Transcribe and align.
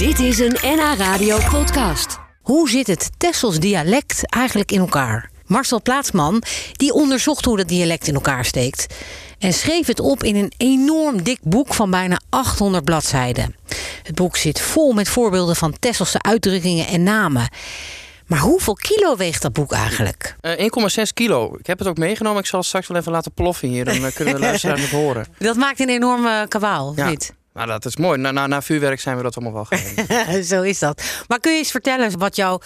Dit 0.00 0.18
is 0.18 0.38
een 0.38 0.56
NH 0.62 0.94
Radio 0.98 1.38
podcast. 1.50 2.18
Hoe 2.42 2.68
zit 2.70 2.86
het 2.86 3.10
Tessels 3.16 3.58
dialect 3.58 4.32
eigenlijk 4.32 4.72
in 4.72 4.80
elkaar? 4.80 5.30
Marcel 5.46 5.82
Plaatsman 5.82 6.42
die 6.72 6.92
onderzocht 6.92 7.44
hoe 7.44 7.56
dat 7.56 7.68
dialect 7.68 8.06
in 8.08 8.14
elkaar 8.14 8.44
steekt. 8.44 8.94
En 9.38 9.52
schreef 9.52 9.86
het 9.86 10.00
op 10.00 10.22
in 10.22 10.36
een 10.36 10.52
enorm 10.56 11.22
dik 11.22 11.38
boek 11.42 11.74
van 11.74 11.90
bijna 11.90 12.20
800 12.28 12.84
bladzijden. 12.84 13.56
Het 14.02 14.14
boek 14.14 14.36
zit 14.36 14.60
vol 14.60 14.92
met 14.92 15.08
voorbeelden 15.08 15.56
van 15.56 15.76
Tesselse 15.78 16.22
uitdrukkingen 16.22 16.86
en 16.86 17.02
namen. 17.02 17.48
Maar 18.26 18.38
hoeveel 18.40 18.74
kilo 18.74 19.16
weegt 19.16 19.42
dat 19.42 19.52
boek 19.52 19.72
eigenlijk? 19.72 20.36
Eh, 20.40 20.58
1,6 20.58 21.12
kilo. 21.14 21.56
Ik 21.58 21.66
heb 21.66 21.78
het 21.78 21.88
ook 21.88 21.98
meegenomen. 21.98 22.40
Ik 22.40 22.46
zal 22.46 22.58
het 22.58 22.68
straks 22.68 22.86
wel 22.86 22.96
even 22.96 23.12
laten 23.12 23.32
ploffen 23.32 23.68
hier. 23.68 23.84
Dan 23.84 24.04
eh, 24.04 24.14
kunnen 24.14 24.34
de 24.34 24.40
luisteraars 24.48 24.80
het 24.80 24.90
horen. 24.90 25.26
Dat 25.38 25.56
maakt 25.56 25.80
een 25.80 25.88
enorme 25.88 26.46
kabaal, 26.48 26.88
of 26.88 26.96
Ja. 26.96 27.08
niet? 27.08 27.32
Maar 27.52 27.66
dat 27.66 27.84
is 27.84 27.96
mooi. 27.96 28.18
Na, 28.18 28.30
na, 28.30 28.46
na 28.46 28.62
vuurwerk 28.62 29.00
zijn 29.00 29.16
we 29.16 29.22
dat 29.22 29.36
allemaal 29.36 29.54
wel 29.54 29.64
gewend. 29.64 30.46
Zo 30.52 30.62
is 30.62 30.78
dat. 30.78 31.24
Maar 31.28 31.40
kun 31.40 31.52
je 31.52 31.58
eens 31.58 31.70
vertellen 31.70 32.18
wat 32.18 32.36
jou 32.36 32.62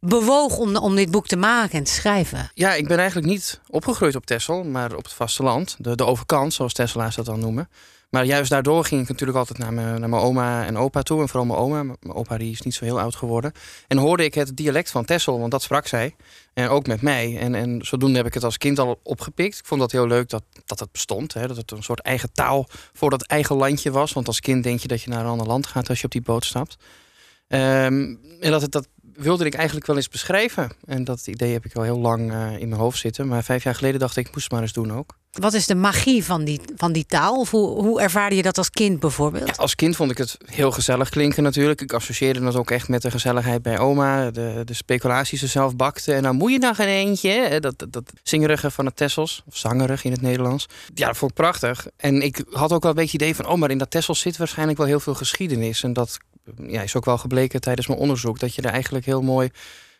bewoog 0.00 0.56
om, 0.56 0.76
om 0.76 0.96
dit 0.96 1.10
boek 1.10 1.26
te 1.26 1.36
maken 1.36 1.78
en 1.78 1.84
te 1.84 1.92
schrijven? 1.92 2.50
ja, 2.54 2.74
ik 2.74 2.88
ben 2.88 2.98
eigenlijk 2.98 3.28
niet 3.28 3.60
opgegroeid 3.68 4.16
op 4.16 4.26
Texel, 4.26 4.64
maar 4.64 4.94
op 4.94 5.04
het 5.04 5.12
vasteland. 5.12 5.76
De, 5.78 5.96
de 5.96 6.04
overkant, 6.04 6.54
zoals 6.54 6.72
Tesselaars 6.72 7.16
dat 7.16 7.26
dan 7.26 7.40
noemen. 7.40 7.68
Maar 8.14 8.24
juist 8.24 8.50
daardoor 8.50 8.84
ging 8.84 9.02
ik 9.02 9.08
natuurlijk 9.08 9.38
altijd 9.38 9.58
naar 9.58 9.72
mijn, 9.72 10.00
naar 10.00 10.08
mijn 10.08 10.22
oma 10.22 10.64
en 10.64 10.78
opa 10.78 11.02
toe. 11.02 11.20
En 11.20 11.28
vooral 11.28 11.46
mijn 11.46 11.58
oma. 11.58 11.82
Mijn 11.82 11.98
opa 12.14 12.38
die 12.38 12.52
is 12.52 12.60
niet 12.60 12.74
zo 12.74 12.84
heel 12.84 13.00
oud 13.00 13.14
geworden. 13.14 13.52
En 13.88 13.96
hoorde 13.96 14.24
ik 14.24 14.34
het 14.34 14.56
dialect 14.56 14.90
van 14.90 15.04
Tessel, 15.04 15.38
want 15.38 15.50
dat 15.50 15.62
sprak 15.62 15.86
zij. 15.86 16.14
En 16.52 16.68
ook 16.68 16.86
met 16.86 17.02
mij. 17.02 17.38
En, 17.38 17.54
en 17.54 17.86
zodoende 17.86 18.16
heb 18.16 18.26
ik 18.26 18.34
het 18.34 18.44
als 18.44 18.58
kind 18.58 18.78
al 18.78 19.00
opgepikt. 19.02 19.58
Ik 19.58 19.66
vond 19.66 19.80
dat 19.80 19.92
heel 19.92 20.06
leuk 20.06 20.28
dat, 20.28 20.42
dat 20.64 20.78
het 20.80 20.92
bestond. 20.92 21.34
Hè? 21.34 21.46
Dat 21.46 21.56
het 21.56 21.70
een 21.70 21.82
soort 21.82 22.00
eigen 22.00 22.32
taal 22.32 22.66
voor 22.92 23.10
dat 23.10 23.22
eigen 23.22 23.56
landje 23.56 23.90
was. 23.90 24.12
Want 24.12 24.26
als 24.26 24.40
kind 24.40 24.62
denk 24.62 24.80
je 24.80 24.88
dat 24.88 25.02
je 25.02 25.10
naar 25.10 25.20
een 25.20 25.30
ander 25.30 25.46
land 25.46 25.66
gaat 25.66 25.88
als 25.88 25.98
je 25.98 26.04
op 26.04 26.12
die 26.12 26.22
boot 26.22 26.44
stapt. 26.44 26.76
Ehm, 27.54 28.14
en 28.40 28.50
dat, 28.50 28.62
het, 28.62 28.72
dat 28.72 28.88
wilde 29.12 29.44
ik 29.44 29.54
eigenlijk 29.54 29.86
wel 29.86 29.96
eens 29.96 30.08
beschrijven. 30.08 30.70
En 30.84 31.04
dat 31.04 31.26
idee 31.26 31.52
heb 31.52 31.64
ik 31.64 31.76
al 31.76 31.82
heel 31.82 31.98
lang 31.98 32.32
eh, 32.32 32.58
in 32.58 32.68
mijn 32.68 32.80
hoofd 32.80 32.98
zitten. 32.98 33.28
Maar 33.28 33.44
vijf 33.44 33.62
jaar 33.62 33.74
geleden 33.74 34.00
dacht 34.00 34.16
ik, 34.16 34.26
ik 34.26 34.32
moest 34.32 34.44
het 34.44 34.52
maar 34.52 34.62
eens 34.62 34.72
doen 34.72 34.92
ook. 34.92 35.16
Wat 35.32 35.54
is 35.54 35.66
de 35.66 35.74
magie 35.74 36.24
van 36.24 36.44
die, 36.44 36.60
van 36.76 36.92
die 36.92 37.06
taal? 37.06 37.38
Of 37.38 37.50
hoe, 37.50 37.82
hoe 37.82 38.00
ervaarde 38.00 38.36
je 38.36 38.42
dat 38.42 38.58
als 38.58 38.70
kind 38.70 39.00
bijvoorbeeld? 39.00 39.48
Ja, 39.48 39.54
als 39.56 39.74
kind 39.74 39.96
vond 39.96 40.10
ik 40.10 40.18
het 40.18 40.36
heel 40.44 40.70
gezellig 40.70 41.08
klinken 41.08 41.42
natuurlijk. 41.42 41.80
Ik 41.80 41.92
associeerde 41.92 42.40
dat 42.40 42.56
ook 42.56 42.70
echt 42.70 42.88
met 42.88 43.02
de 43.02 43.10
gezelligheid 43.10 43.62
bij 43.62 43.78
oma. 43.78 44.30
De, 44.30 44.62
de 44.64 44.74
speculaties 44.74 45.40
ze 45.40 45.46
zelf 45.46 45.76
bakte. 45.76 46.14
En 46.14 46.22
dan 46.22 46.36
moet 46.36 46.52
je 46.52 46.58
nog 46.58 46.78
een 46.78 46.86
eentje. 46.86 47.60
Dat, 47.60 47.78
dat, 47.78 47.92
dat 47.92 48.12
zingerige 48.22 48.70
van 48.70 48.86
het 48.86 48.96
Tessels. 48.96 49.42
Of 49.46 49.56
zangerig 49.56 50.04
in 50.04 50.12
het 50.12 50.22
Nederlands. 50.22 50.66
Ja, 50.94 51.06
dat 51.06 51.16
vond 51.16 51.30
ik 51.30 51.36
prachtig. 51.36 51.86
En 51.96 52.22
ik 52.22 52.44
had 52.50 52.72
ook 52.72 52.82
wel 52.82 52.90
een 52.90 52.96
beetje 52.96 53.12
het 53.12 53.22
idee 53.22 53.34
van... 53.34 53.46
oh, 53.46 53.58
maar 53.58 53.70
in 53.70 53.78
dat 53.78 53.90
Tessels 53.90 54.20
zit 54.20 54.36
waarschijnlijk 54.36 54.78
wel 54.78 54.86
heel 54.86 55.00
veel 55.00 55.14
geschiedenis. 55.14 55.82
En 55.82 55.92
dat 55.92 56.18
ja, 56.66 56.82
is 56.82 56.96
ook 56.96 57.04
wel 57.04 57.18
gebleken 57.18 57.60
tijdens 57.60 57.86
mijn 57.86 58.00
onderzoek... 58.00 58.38
dat 58.38 58.54
je 58.54 58.62
er 58.62 58.70
eigenlijk 58.70 59.04
heel 59.04 59.22
mooi 59.22 59.50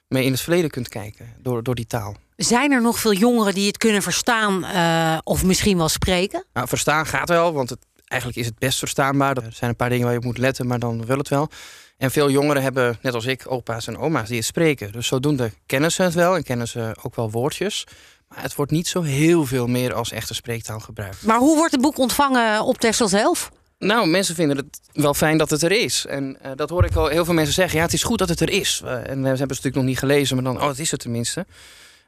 mee 0.09 0.25
in 0.25 0.33
het 0.33 0.41
verleden 0.41 0.71
kunt 0.71 0.89
kijken. 0.89 1.35
Door, 1.39 1.63
door 1.63 1.75
die 1.75 1.87
taal. 1.87 2.17
Zijn 2.37 2.73
er 2.73 2.83
nog 2.83 2.99
veel 2.99 3.13
jongeren 3.13 3.55
die 3.55 3.67
het 3.67 3.79
kunnen 3.79 4.03
verstaan 4.03 4.65
eh, 4.65 5.19
of 5.25 5.45
misschien 5.45 5.77
wel 5.77 5.89
spreken? 5.89 6.45
Nou, 6.53 6.69
verstaan 6.69 7.07
gaat 7.07 7.29
wel, 7.29 7.53
want 7.53 7.71
het, 7.71 7.79
eigenlijk 8.05 8.41
is 8.41 8.47
het 8.47 8.59
best 8.59 8.79
verstaanbaar. 8.79 9.37
Er 9.37 9.53
zijn 9.53 9.71
een 9.71 9.77
paar 9.77 9.89
dingen 9.89 10.05
waar 10.05 10.13
je 10.13 10.19
op 10.19 10.25
moet 10.25 10.39
letten, 10.39 10.67
maar 10.67 10.79
dan 10.79 11.07
wil 11.07 11.19
het 11.19 11.29
wel. 11.29 11.49
En 11.97 12.11
veel 12.11 12.31
jongeren 12.31 12.63
hebben, 12.63 12.99
net 13.03 13.15
als 13.15 13.27
ik, 13.27 13.45
opa's 13.47 13.87
en 13.87 13.99
oma's 13.99 14.29
die 14.29 14.37
het 14.37 14.47
spreken. 14.47 14.93
Dus 14.93 15.07
zodoende 15.07 15.53
kennen 15.67 15.93
ze 15.93 16.03
het 16.03 16.15
wel 16.15 16.37
en 16.37 16.43
kennen 16.43 16.69
ze 16.69 16.97
ook 17.03 17.17
wel 17.17 17.31
woordjes. 17.31 17.87
Maar 18.29 18.43
het 18.43 18.55
wordt 18.55 18.73
niet 18.73 18.89
zo 18.89 19.03
heel 19.03 19.47
veel 19.47 19.67
meer 19.67 19.95
als 19.95 20.13
echte 20.13 20.35
spreektaal 20.35 20.81
gebruikt. 20.81 21.23
Maar 21.23 21.39
hoe 21.39 21.57
wordt 21.57 21.73
het 21.73 21.81
boek 21.81 21.99
ontvangen 21.99 22.65
op 22.65 22.79
Texel 22.79 23.09
zelf? 23.09 23.51
Nou, 23.79 24.09
mensen 24.09 24.35
vinden 24.35 24.57
het 24.57 24.81
wel 24.93 25.15
fijn 25.15 25.39
dat 25.39 25.51
het 25.51 25.63
er 25.63 25.73
is. 25.73 26.07
En 26.07 26.37
eh, 26.41 26.53
dat 26.57 26.71
hoor 26.71 26.85
ik 26.85 26.95
al 26.95 27.07
heel 27.07 27.25
veel 27.25 27.35
mensen 27.35 27.55
zeggen. 27.55 27.79
Ja, 27.79 27.85
het 27.85 27.93
is 27.93 28.03
goed 28.03 28.19
dat 28.19 28.29
het 28.29 28.41
er 28.41 28.51
is. 28.51 28.81
En 28.85 28.93
we 28.93 29.07
hebben 29.07 29.31
het 29.31 29.49
natuurlijk 29.49 29.75
nog 29.75 29.85
niet 29.85 29.99
gelezen, 29.99 30.35
maar 30.37 30.45
dan, 30.45 30.63
oh, 30.63 30.69
het 30.69 30.79
is 30.79 30.91
het 30.91 31.01
tenminste. 31.01 31.47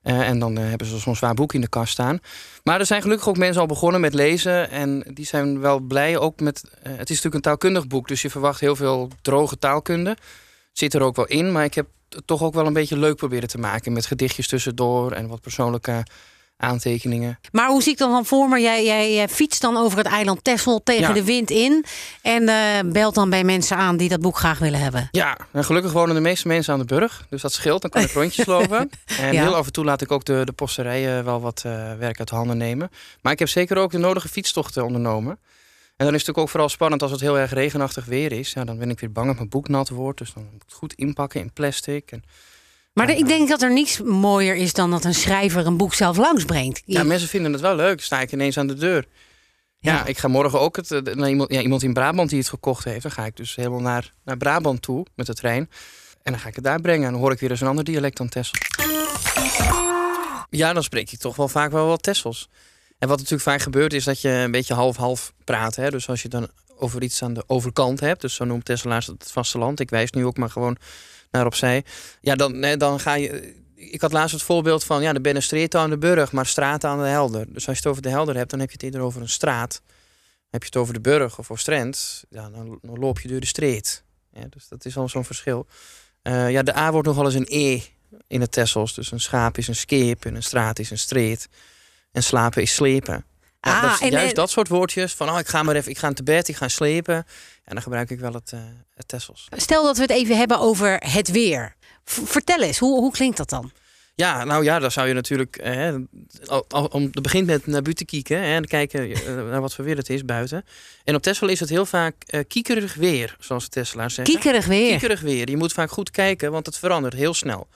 Eh, 0.03 0.28
en 0.28 0.39
dan 0.39 0.58
eh, 0.58 0.69
hebben 0.69 0.86
ze 0.86 0.98
zo'n 0.98 1.17
zwaar 1.17 1.34
boek 1.34 1.55
in 1.55 1.61
de 1.61 1.69
kast 1.69 1.92
staan. 1.92 2.19
Maar 2.63 2.80
er 2.80 2.86
zijn 2.86 3.02
gelukkig 3.02 3.29
ook 3.29 3.36
mensen 3.36 3.61
al 3.61 3.67
begonnen 3.67 4.01
met 4.01 4.14
lezen. 4.14 4.70
En 4.70 5.05
die 5.14 5.27
zijn 5.27 5.61
wel 5.61 5.80
blij 5.80 6.18
ook 6.18 6.41
met. 6.41 6.63
het 6.83 7.11
is 7.11 7.17
natuurlijk 7.17 7.35
een 7.35 7.41
taalkundig 7.41 7.86
boek, 7.86 8.08
dus 8.08 8.23
je 8.23 8.30
verwacht 8.30 8.61
heel 8.61 8.77
veel 8.77 9.11
droge 9.23 9.58
taalkunde. 9.58 10.17
Zit 10.73 10.95
er 10.95 11.02
ook 11.02 11.17
wel 11.17 11.27
in, 11.27 11.52
maar 11.52 11.64
ik 11.64 11.74
heb 11.74 11.86
het 12.08 12.27
toch 12.27 12.42
ook 12.42 12.55
wel 12.55 12.67
een 12.67 12.73
beetje 12.73 12.98
leuk 12.98 13.17
proberen 13.17 13.48
te 13.48 13.58
maken. 13.58 13.92
Met 13.92 14.07
gedichtjes 14.07 14.48
tussendoor 14.48 15.12
en 15.12 15.29
wat 15.29 15.41
persoonlijke 15.41 16.02
aantekeningen. 16.56 17.39
Maar 17.52 17.68
hoe 17.68 17.83
zie 17.83 17.92
ik 17.92 17.98
dan 17.98 18.11
dan 18.11 18.27
voor 18.27 18.48
me? 18.48 18.61
Jij, 18.61 18.84
jij, 18.84 19.14
jij 19.14 19.28
fietst 19.28 19.61
dan 19.61 19.77
over 19.77 19.98
het 19.98 20.06
eiland 20.06 20.44
Texel 20.44 20.83
tegen 20.83 21.02
Ja. 21.08 21.12
de 21.12 21.24
wind 21.24 21.50
in. 21.50 21.84
En 22.22 22.48
eh, 22.48 22.90
belt 22.92 23.14
dan 23.14 23.30
bij 23.30 23.44
mensen 23.44 23.77
aan 23.77 23.96
die 23.96 24.08
dat 24.08 24.20
boek 24.20 24.36
graag 24.39 24.58
willen 24.58 24.80
hebben. 24.80 25.08
Ja, 25.11 25.39
en 25.52 25.64
gelukkig 25.64 25.92
wonen 25.92 26.14
de 26.14 26.20
meeste 26.20 26.48
mensen 26.48 26.72
aan 26.72 26.78
de 26.78 26.84
burg. 26.84 27.27
Dus 27.30 27.42
dat 27.42 27.52
scheelt, 27.52 27.80
dan 27.83 27.90
kan 27.90 28.02
ik 28.02 28.11
rondjes 28.12 28.46
lopen. 28.56 28.90
En 29.18 29.33
Ja. 29.33 29.42
heel 29.42 29.55
af 29.56 29.67
en 29.67 29.72
toe 29.72 29.84
laat 29.84 30.00
ik 30.02 30.12
ook 30.12 30.24
de, 30.24 30.42
de 30.44 30.52
posterijen 30.52 31.24
wel 31.24 31.40
wat 31.40 31.62
eh, 31.67 31.72
werk 31.98 32.18
uit 32.18 32.28
de 32.28 32.34
handen 32.34 32.56
nemen. 32.56 32.90
Maar 33.23 33.33
ik 33.33 33.38
heb 33.38 33.48
zeker 33.48 33.77
ook 33.77 33.90
de 33.90 33.98
nodige 33.98 34.28
fietstochten 34.28 34.84
ondernomen. 34.84 35.38
En 35.96 36.05
dan 36.06 36.14
is 36.14 36.20
het 36.20 36.27
natuurlijk 36.27 36.38
ook 36.38 36.48
vooral 36.48 36.68
spannend 36.68 37.02
als 37.02 37.11
het 37.11 37.20
heel 37.20 37.38
erg 37.38 37.52
regenachtig 37.52 38.05
weer 38.05 38.33
is. 38.33 38.52
Ja, 38.52 38.64
dan 38.64 38.78
ben 38.78 38.90
ik 38.90 39.00
weer 39.00 39.12
bang 39.12 39.27
dat 39.27 39.36
mijn 39.36 39.48
boek 39.48 39.68
nat 39.68 39.88
wordt. 39.88 40.18
Dus 40.18 40.33
dan 40.34 40.42
moet 40.44 40.55
ik 40.55 40.62
het 40.64 40.73
goed 40.73 40.92
inpakken 40.92 41.40
in 41.40 41.52
plastic. 41.52 42.11
En, 42.11 42.23
Maar 42.96 43.11
ik 43.11 43.27
denk 43.29 43.48
dat 43.48 43.62
er 43.62 43.73
niets 43.73 44.01
mooier 44.01 44.55
is 44.57 44.73
dan 44.73 44.90
dat 44.90 45.05
een 45.05 45.14
schrijver 45.14 45.67
een 45.67 45.77
boek 45.77 45.95
zelf 45.95 46.17
langsbrengt. 46.17 46.83
ja, 46.84 47.02
mensen 47.02 47.29
vinden 47.29 47.52
het 47.52 47.61
wel 47.61 47.74
leuk. 47.77 48.01
Sta 48.01 48.20
ik 48.20 48.33
ineens 48.33 48.58
aan 48.58 48.67
de 48.67 48.74
deur. 48.74 49.07
Ja, 49.79 49.92
Ja. 49.92 50.05
ik 50.05 50.18
ga 50.18 50.29
morgen 50.29 50.61
ook 50.61 50.77
het, 50.77 51.14
naar 51.14 51.29
iemand, 51.29 51.52
ja, 51.52 51.61
iemand 51.61 51.83
in 51.83 51.92
Brabant 51.92 52.30
die 52.30 52.39
het 52.39 52.48
gekocht 52.48 52.85
heeft. 52.85 53.02
Dan 53.02 53.11
ga 53.11 53.24
ik 53.24 53.36
dus 53.36 53.55
helemaal 53.56 53.80
naar, 53.80 54.12
naar 54.24 54.36
Brabant 54.36 54.83
toe 54.83 55.06
met 55.14 55.27
de 55.27 55.35
trein. 55.35 55.70
En 56.23 56.33
dan 56.33 56.40
ga 56.40 56.48
ik 56.48 56.55
het 56.55 56.64
daar 56.64 56.80
brengen. 56.80 57.06
En 57.06 57.12
dan 57.12 57.20
hoor 57.20 57.33
ik 57.33 57.40
weer 57.40 57.51
eens 57.51 57.61
een 57.61 57.67
ander 57.67 57.85
dialect 57.85 58.17
dan 58.17 58.29
Tessel. 58.29 58.58
Ja, 60.51 60.73
dan 60.73 60.83
spreek 60.83 61.12
ik 61.12 61.18
toch 61.18 61.36
wel 61.36 61.48
vaak 61.48 61.70
wel 61.73 61.86
wat 61.86 62.02
Tessels. 62.02 62.48
En 62.98 63.08
wat 63.08 63.17
natuurlijk 63.17 63.48
vaak 63.48 63.61
gebeurt 63.61 63.92
is 63.92 64.05
dat 64.05 64.20
je 64.20 64.29
een 64.29 64.51
beetje 64.51 64.74
half-half 64.74 65.33
praat. 65.45 65.77
Hè? 65.77 65.90
Dus 65.90 66.08
als 66.08 66.23
je 66.23 66.29
dan 66.29 66.48
over 66.79 67.02
iets 67.02 67.23
aan 67.23 67.35
de 67.35 67.45
overkant 67.46 68.01
hebt. 68.01 68.20
Dus 68.20 68.35
zo 68.35 68.45
noemt 68.45 68.64
Tesselaars 68.64 69.06
het 69.06 69.30
vasteland. 69.33 69.80
Ik 69.80 69.90
wijs 69.90 70.11
nu 70.11 70.24
ook 70.27 70.36
maar 70.36 70.51
gewoon 70.51 70.77
naar 71.36 71.47
opzij. 71.47 71.85
Ja, 72.20 72.35
dan, 72.35 72.79
dan 72.79 73.01
ga 73.01 73.14
je... 73.14 73.55
Ik 73.74 74.01
had 74.01 74.13
laatst 74.13 74.35
het 74.35 74.42
voorbeeld 74.42 74.85
van... 74.85 75.02
Ja, 75.02 75.14
er 75.14 75.20
ben 75.20 75.36
een 75.36 75.42
street 75.42 75.74
aan 75.74 75.91
de 75.91 75.98
burg, 75.98 76.33
maar 76.33 76.47
straat 76.47 76.85
aan 76.85 76.98
de 76.98 77.07
helder. 77.07 77.52
Dus 77.52 77.69
als 77.69 77.77
je 77.77 77.83
het 77.83 77.86
over 77.86 78.02
de 78.02 78.08
helder 78.08 78.36
hebt, 78.36 78.51
dan 78.51 78.61
heb 78.61 78.69
je 78.69 78.74
het 78.74 78.85
eerder 78.85 79.01
over 79.01 79.20
een 79.20 79.29
straat. 79.29 79.83
Heb 80.51 80.61
je 80.61 80.67
het 80.67 80.77
over 80.77 80.95
de 80.95 81.01
burg 81.01 81.39
of 81.39 81.51
over 81.51 81.58
Strand, 81.58 82.24
ja, 82.30 82.51
dan, 82.51 82.79
dan 82.83 82.98
loop 82.98 83.20
je 83.20 83.29
door 83.29 83.41
de 83.41 83.47
street. 83.47 84.05
Dus 84.48 84.69
dat 84.69 84.85
is 84.85 84.97
al 84.97 85.08
zo'n 85.08 85.24
verschil. 85.24 85.67
Eh, 86.23 86.51
ja, 86.51 86.63
de 86.63 86.77
A 86.77 86.91
wordt 86.91 87.07
nog 87.07 87.17
wel 87.17 87.24
eens 87.24 87.35
een 87.35 87.47
E 87.48 87.80
in 88.27 88.41
het 88.41 88.53
Tessels. 88.53 88.95
Dus 88.95 89.13
een 89.13 89.20
schaap 89.20 89.58
is 89.58 89.68
een 89.68 89.77
skeep 89.77 90.24
en 90.24 90.35
een 90.35 90.42
straat 90.42 90.79
is 90.79 90.91
een 90.91 90.98
street. 90.98 91.48
En 92.13 92.23
slapen 92.23 92.63
is 92.63 92.74
slepen. 92.74 93.24
Ah, 93.73 93.83
dat 93.83 94.01
en- 94.01 94.11
juist 94.11 94.29
en- 94.29 94.35
dat 94.35 94.51
soort 94.51 94.69
woordjes 94.69 95.15
van 95.15 95.31
oh, 95.31 95.39
ik 95.39 95.47
ga 95.49 95.63
maar 95.63 95.75
even, 95.77 95.91
ik 95.91 95.99
ga 95.99 96.13
te 96.13 96.23
bed, 96.23 96.49
ik 96.49 96.57
ga 96.57 96.69
slepen. 96.69 97.15
En 97.65 97.75
dan 97.75 97.83
gebruik 97.83 98.11
ik 98.11 98.19
wel 98.21 98.33
het, 98.33 98.53
eh 98.53 98.61
het 98.95 99.09
Tessels. 99.09 99.49
Stel 99.57 99.85
dat 99.85 99.97
we 99.97 100.03
het 100.03 100.11
even 100.11 100.37
hebben 100.37 100.59
over 100.59 100.97
het 100.99 101.31
weer. 101.31 101.75
V- 102.05 102.19
vertel 102.25 102.63
eens, 102.63 102.79
hoe, 102.79 103.01
hoe 103.01 103.13
klinkt 103.13 103.37
dat 103.37 103.49
dan? 103.51 103.71
Ja, 104.15 104.45
nou 104.45 104.65
ja, 104.65 104.79
dan 104.79 104.91
zou 104.91 105.09
je 105.09 105.15
natuurlijk. 105.15 105.57
Eh, 105.57 105.95
om, 106.91 107.03
het 107.03 107.23
begint 107.23 107.47
met 107.47 107.67
naar 107.67 107.83
buiten 107.83 108.07
kijken 108.07 108.39
hè, 108.43 108.55
en 108.55 108.67
kijken 108.67 109.11
eh, 109.13 109.35
naar 109.35 109.61
wat 109.61 109.75
voor 109.75 109.85
weer 109.85 109.97
het 109.97 110.11
is 110.11 110.25
buiten. 110.25 110.65
En 111.05 111.15
op 111.15 111.23
Texel 111.23 111.48
is 111.48 111.61
het 111.61 111.69
heel 111.69 111.87
vaak 111.87 112.15
eh, 112.27 112.41
kiekerig 112.48 112.95
weer, 112.95 113.37
zoals 113.41 113.65
de 113.65 113.71
Tesselaars 113.71 114.15
zeggen. 114.15 114.35
Kiekerig 114.35 114.67
weer. 114.67 114.91
Kiekerig 114.91 115.21
weer. 115.21 115.51
Je 115.51 115.57
moet 115.57 115.73
vaak 115.73 115.91
goed 115.91 116.11
kijken, 116.11 116.53
want 116.53 116.67
het 116.67 116.79
verandert 116.79 117.15
heel 117.15 117.35
snel. 117.35 117.69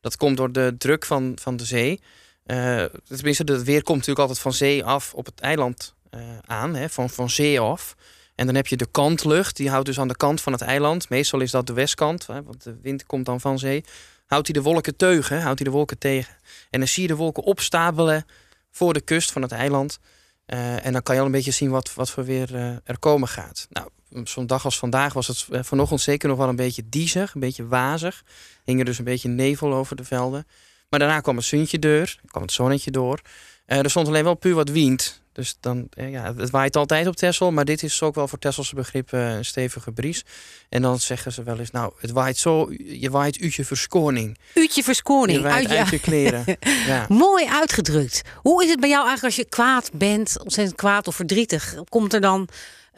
Dat 0.00 0.16
komt 0.16 0.36
door 0.36 0.52
de 0.52 0.74
druk 0.78 1.04
van, 1.04 1.38
van 1.40 1.56
de 1.56 1.64
zee. 1.64 2.00
Eh 2.48 2.84
tenminste, 3.04 3.52
het 3.52 3.62
weer 3.62 3.82
komt 3.82 3.98
natuurlijk 3.98 4.18
altijd 4.18 4.38
van 4.38 4.52
zee 4.52 4.84
af 4.84 5.14
op 5.14 5.26
het 5.26 5.40
eiland 5.40 5.94
eh, 6.10 6.20
aan, 6.46 6.74
hè, 6.74 6.88
van, 6.88 7.10
van 7.10 7.30
zee 7.30 7.60
af. 7.60 7.96
En 8.34 8.46
dan 8.46 8.54
heb 8.54 8.66
je 8.66 8.76
de 8.76 8.86
kantlucht, 8.90 9.56
die 9.56 9.70
houdt 9.70 9.86
dus 9.86 10.00
aan 10.00 10.08
de 10.08 10.16
kant 10.16 10.40
van 10.40 10.52
het 10.52 10.62
eiland. 10.62 11.08
Meestal 11.08 11.40
is 11.40 11.50
dat 11.50 11.66
de 11.66 11.72
westkant, 11.72 12.26
hè, 12.26 12.42
want 12.42 12.62
de 12.62 12.76
wind 12.82 13.06
komt 13.06 13.26
dan 13.26 13.40
van 13.40 13.58
zee. 13.58 13.84
Houdt 14.26 14.46
hij 14.46 14.62
de 14.62 14.68
wolken 14.68 14.96
teugen, 14.96 15.42
houdt 15.42 15.58
hij 15.58 15.68
de 15.68 15.74
wolken 15.74 15.98
tegen. 15.98 16.34
En 16.70 16.78
dan 16.78 16.88
zie 16.88 17.02
je 17.02 17.08
de 17.08 17.16
wolken 17.16 17.42
opstapelen 17.42 18.26
voor 18.70 18.92
de 18.92 19.00
kust 19.00 19.32
van 19.32 19.42
het 19.42 19.52
eiland. 19.52 19.98
Eh, 20.46 20.86
en 20.86 20.92
dan 20.92 21.02
kan 21.02 21.14
je 21.14 21.20
al 21.20 21.26
een 21.26 21.32
beetje 21.32 21.50
zien 21.50 21.70
wat, 21.70 21.94
wat 21.94 22.10
voor 22.10 22.24
weer 22.24 22.54
er 22.84 22.98
komen 22.98 23.28
gaat. 23.28 23.66
Nou, 23.70 23.88
zo'n 24.24 24.46
dag 24.46 24.64
als 24.64 24.78
vandaag 24.78 25.12
was 25.12 25.26
het 25.26 25.46
vanochtend 25.50 26.00
zeker 26.00 26.28
nog 26.28 26.38
wel 26.38 26.48
een 26.48 26.56
beetje 26.56 26.88
diezig, 26.88 27.34
een 27.34 27.40
beetje 27.40 27.66
wazig. 27.66 28.24
Hing 28.64 28.78
er 28.78 28.84
dus 28.84 28.98
een 28.98 29.04
beetje 29.04 29.28
nevel 29.28 29.74
over 29.74 29.96
de 29.96 30.04
velden. 30.04 30.46
Maar 30.88 30.98
daarna 30.98 31.20
kwam 31.20 31.36
het 31.36 31.44
zonnetje 31.44 31.78
deur, 31.78 32.18
kwam 32.26 32.42
het 32.42 32.52
zonnetje 32.52 32.90
door. 32.90 33.20
Eh, 33.66 33.78
er 33.78 33.90
stond 33.90 34.06
alleen 34.08 34.24
wel 34.24 34.34
puur 34.34 34.54
wat 34.54 34.68
wind. 34.68 35.20
Dus 35.32 35.56
dan, 35.60 35.86
eh, 35.90 36.10
ja, 36.10 36.34
het 36.36 36.50
waait 36.50 36.76
altijd 36.76 37.06
op 37.06 37.16
Texel, 37.16 37.50
maar 37.52 37.64
dit 37.64 37.82
is 37.82 38.02
ook 38.02 38.14
wel 38.14 38.28
voor 38.28 38.38
Tesselse 38.38 38.74
begrippen 38.74 39.18
een 39.20 39.44
stevige 39.44 39.92
bries. 39.92 40.24
En 40.68 40.82
dan 40.82 40.98
zeggen 41.00 41.32
ze 41.32 41.42
wel 41.42 41.58
eens, 41.58 41.70
nou, 41.70 41.92
het 41.98 42.10
waait 42.10 42.36
zo, 42.36 42.70
je 42.78 43.10
waait 43.10 43.40
uit 43.42 43.54
je 43.54 43.64
verskoning. 43.64 44.38
Uutje 44.54 44.82
verskoning. 44.82 45.38
Je 45.38 45.44
waait 45.44 45.54
uit 45.66 45.68
je- 45.70 45.78
uit 45.78 45.88
je 45.88 45.98
kleren. 46.00 46.44
ja. 46.86 47.06
Mooi 47.08 47.46
uitgedrukt. 47.46 48.22
Hoe 48.36 48.64
is 48.64 48.70
het 48.70 48.80
bij 48.80 48.88
jou 48.88 49.06
eigenlijk 49.06 49.36
als 49.36 49.44
je 49.44 49.50
kwaad 49.50 49.90
bent, 49.92 50.36
ontzettend 50.42 50.76
kwaad 50.76 51.06
of 51.08 51.14
verdrietig? 51.14 51.74
Komt 51.88 52.12
er 52.14 52.20
dan 52.20 52.48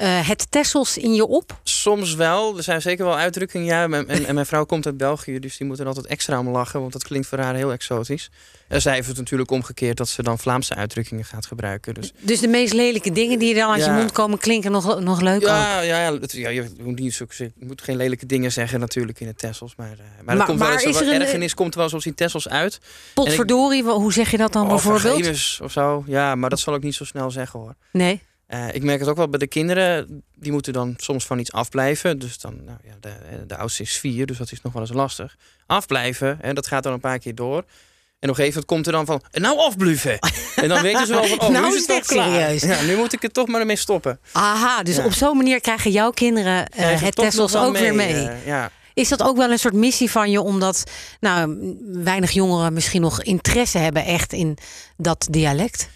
eh, 0.00 0.28
het 0.28 0.46
Tessels 0.50 0.98
in 0.98 1.14
je 1.14 1.26
op? 1.26 1.60
Soms 1.62 2.14
wel. 2.14 2.56
Er 2.56 2.62
zijn 2.62 2.82
zeker 2.82 3.04
wel 3.04 3.16
uitdrukkingen. 3.16 3.66
Ja, 3.66 3.82
en, 3.82 4.08
en, 4.08 4.24
en 4.26 4.34
mijn 4.34 4.46
vrouw 4.46 4.64
komt 4.64 4.86
uit 4.86 4.96
België, 4.96 5.38
dus 5.38 5.56
die 5.56 5.66
moet 5.66 5.78
er 5.78 5.86
altijd 5.86 6.06
extra 6.06 6.38
om 6.38 6.48
lachen, 6.48 6.80
want 6.80 6.92
dat 6.92 7.04
klinkt 7.04 7.26
voor 7.26 7.38
haar 7.38 7.54
heel 7.54 7.72
exotisch. 7.72 8.30
En 8.68 8.82
zij 8.82 8.94
heeft 8.94 9.08
het 9.08 9.16
natuurlijk 9.16 9.50
omgekeerd 9.50 9.96
dat 9.96 10.08
ze 10.08 10.22
dan 10.22 10.38
Vlaamse 10.38 10.74
uitdrukkingen 10.74 11.24
gaat 11.24 11.46
gebruiken. 11.46 11.94
Dus 11.94 12.12
Dus 12.20 12.40
de 12.40 12.48
meest 12.48 12.72
lelijke 12.72 13.12
dingen 13.12 13.38
die 13.38 13.54
er 13.54 13.60
dan 13.60 13.70
uit 13.70 13.84
je 13.84 13.90
Ja. 13.90 13.96
mond 13.96 14.12
komen 14.12 14.38
klinken 14.38 14.70
nog, 14.72 15.00
nog 15.00 15.20
leuk 15.20 15.34
ook. 15.42 15.48
ja, 15.48 15.80
ja, 15.80 16.02
ja, 16.02 16.12
het- 16.20 16.32
ja, 16.32 16.48
je, 16.48 16.70
moet 16.80 16.98
niet 16.98 17.14
zo, 17.14 17.24
je 17.28 17.52
moet 17.58 17.82
geen 17.82 17.96
lelijke 17.96 18.26
dingen 18.26 18.52
zeggen 18.52 18.80
natuurlijk 18.80 19.20
in 19.20 19.26
het 19.26 19.38
Tessels. 19.38 19.74
Maar, 19.76 19.90
eh, 19.90 19.96
maar, 20.24 20.36
Maar- 20.36 20.46
komt 20.46 20.58
wel 20.58 20.68
maar 20.68 20.76
eens, 20.82 20.96
is 20.96 21.06
er 21.06 21.14
een- 21.14 21.20
ergernis 21.20 21.54
komt 21.54 21.74
wel 21.74 21.88
soms 21.88 22.06
in 22.06 22.14
Tessels 22.14 22.48
uit. 22.48 22.80
Potverdorie, 23.14 23.82
hoe 23.82 24.12
zeg 24.12 24.30
je 24.30 24.36
dat 24.36 24.52
dan 24.52 24.62
Of 24.72 24.84
bijvoorbeeld? 24.84 25.58
of 25.62 25.72
zo. 25.72 26.04
Ja, 26.06 26.34
maar 26.34 26.50
dat 26.50 26.60
zal 26.60 26.74
ik 26.74 26.82
niet 26.82 26.94
zo 26.94 27.04
snel 27.04 27.30
zeggen 27.30 27.60
hoor. 27.60 27.74
Nee. 27.92 28.22
Eh, 28.50 28.74
ik 28.74 28.82
merk 28.82 29.00
het 29.00 29.08
ook 29.08 29.16
wel 29.16 29.28
bij 29.28 29.38
de 29.38 29.46
kinderen. 29.46 30.22
Die 30.34 30.52
moeten 30.52 30.72
dan 30.72 30.94
soms 30.96 31.26
van 31.26 31.38
iets 31.38 31.52
afblijven. 31.52 32.18
Dus 32.18 32.38
dan, 32.38 32.64
nou 32.64 32.78
ja, 32.84 32.92
de, 33.00 33.08
eh, 33.08 33.38
de 33.46 33.56
oudste 33.56 33.82
is 33.82 33.96
vier, 33.98 34.26
dus 34.26 34.38
dat 34.38 34.52
is 34.52 34.62
nog 34.62 34.72
wel 34.72 34.82
eens 34.82 34.92
lastig. 34.92 35.36
Afblijven, 35.66 36.38
en 36.42 36.54
dat 36.54 36.66
gaat 36.66 36.82
dan 36.82 36.92
een 36.92 37.00
paar 37.00 37.18
keer 37.18 37.34
door. 37.34 37.56
En 37.56 38.28
op 38.28 38.36
een 38.38 38.44
gegeven 38.44 38.46
moment 38.48 38.64
komt 38.66 38.86
er 38.86 38.92
dan 38.92 39.06
van, 39.06 39.22
"En 39.30 39.40
nou 39.42 39.58
afblijven. 39.58 40.18
en 40.62 40.68
dan 40.68 40.82
weten 40.82 41.06
ze 41.06 41.12
wel 41.12 41.24
van, 41.26 41.40
oh, 41.40 41.48
Nou 41.48 41.68
nu 41.68 41.74
is 41.76 41.86
het 41.86 41.96
het 41.96 42.06
toch 42.06 42.06
klaar. 42.16 42.30
serieus. 42.30 42.62
Ja, 42.62 42.82
nu 42.82 42.96
moet 42.96 43.12
ik 43.12 43.22
er 43.22 43.30
toch 43.30 43.46
maar 43.48 43.66
mee 43.66 43.76
stoppen. 43.76 44.20
Aha, 44.32 44.82
dus 44.82 44.96
Ja. 44.96 45.04
op 45.04 45.12
zo'n 45.12 45.36
manier 45.36 45.60
krijgen 45.60 45.90
jouw 45.90 46.10
kinderen 46.10 46.66
eh, 46.68 46.98
je 46.98 47.04
het 47.04 47.16
Tessels 47.16 47.52
nog 47.52 47.64
ook 47.64 47.76
weer 47.76 47.94
mee. 47.94 48.14
eh, 48.28 48.46
ja. 48.46 48.70
Is 48.94 49.08
dat 49.08 49.22
ook 49.22 49.36
wel 49.36 49.50
een 49.50 49.58
soort 49.58 49.74
missie 49.74 50.10
van 50.10 50.30
je, 50.30 50.40
omdat 50.40 50.84
nou, 51.20 51.56
weinig 51.86 52.30
jongeren 52.30 52.72
misschien 52.72 53.00
nog 53.00 53.22
interesse 53.22 53.78
hebben 53.78 54.04
echt 54.04 54.32
in 54.32 54.58
dat 54.96 55.26
dialect? 55.30 55.88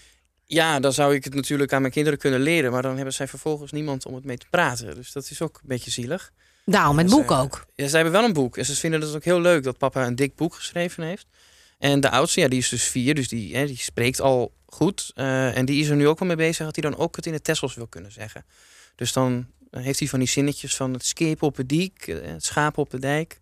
Ja, 0.47 0.81
dan 0.81 0.93
zou 0.93 1.15
ik 1.15 1.25
het 1.25 1.35
natuurlijk 1.35 1.73
aan 1.73 1.81
mijn 1.81 1.93
kinderen 1.93 2.19
kunnen 2.19 2.41
leren. 2.41 2.73
Maar 2.73 2.83
dan 2.83 2.97
hebben 2.97 3.15
zij 3.15 3.29
vervolgens 3.29 3.73
niemand 3.73 4.07
om 4.07 4.15
het 4.15 4.25
mee 4.25 4.39
te 4.39 4.47
praten. 4.51 4.95
Dus 4.95 5.13
dat 5.13 5.31
is 5.31 5.43
ook 5.43 5.57
een 5.63 5.69
beetje 5.69 5.91
zielig. 5.91 6.33
Daarom 6.65 6.99
het 6.99 7.07
Dus, 7.07 7.17
boek 7.17 7.31
ook. 7.31 7.67
Ja, 7.75 7.89
ze 7.89 7.95
hebben 7.95 8.13
wel 8.13 8.25
een 8.25 8.33
boek. 8.33 8.57
En 8.57 8.65
ze 8.65 8.75
vinden 8.75 9.01
het 9.01 9.15
ook 9.15 9.25
heel 9.25 9.41
leuk 9.41 9.63
dat 9.63 9.79
papa 9.79 10.07
een 10.07 10.17
dik 10.17 10.37
boek 10.37 10.55
geschreven 10.55 11.03
heeft. 11.05 11.27
En 11.79 12.01
de 12.01 12.11
oudste, 12.11 12.41
ja, 12.41 12.49
die 12.49 12.59
is 12.59 12.69
dus 12.69 12.83
vier, 12.83 13.15
dus 13.15 13.29
die, 13.29 13.57
hè, 13.57 13.67
die 13.67 13.77
spreekt 13.77 14.21
al 14.21 14.53
goed. 14.67 15.11
Eh, 15.15 15.57
en 15.57 15.65
die 15.65 15.81
is 15.81 15.89
er 15.89 15.97
nu 15.97 16.09
ook 16.09 16.19
wel 16.19 16.29
mee 16.29 16.37
bezig 16.37 16.65
dat 16.65 16.77
hij 16.77 16.91
dan 16.91 17.01
ook 17.01 17.17
het 17.17 17.27
in 17.27 17.33
het 17.33 17.45
Tessels 17.45 17.75
wil 17.75 17.87
kunnen 17.87 18.13
zeggen. 18.13 18.45
Dus 18.95 19.13
dan 19.13 19.47
heeft 19.71 19.99
hij 19.99 20.09
van 20.09 20.19
die 20.19 20.29
zinnetjes 20.29 20.77
van 20.77 20.93
het 20.93 21.05
skip 21.05 21.43
op 21.43 21.57
het 21.57 21.69
diek, 21.69 22.07
eh, 22.07 22.17
het 22.23 22.45
schaap 22.45 22.79
op 22.79 22.91
de 22.91 22.99
dijk. 22.99 23.41